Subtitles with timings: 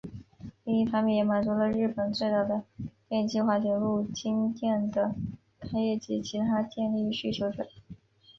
[0.63, 2.63] 另一方面也满足了日本最早的
[3.07, 5.13] 电气化铁路京电的
[5.59, 7.67] 开业及其他电力需求者。